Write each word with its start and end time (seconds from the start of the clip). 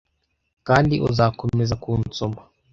kandi 0.67 0.95
uzakomeza 1.09 1.73
kunsoma 1.83 2.39